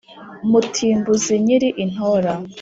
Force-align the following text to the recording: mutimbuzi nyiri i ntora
mutimbuzi 0.49 1.33
nyiri 1.45 1.69
i 1.83 1.85
ntora 1.91 2.33